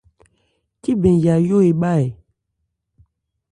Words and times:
Cíbɛn 0.81 1.15
Yayó 1.23 1.57
ebhá 1.69 1.79
bhá 1.79 1.91
ɛ? 2.03 2.07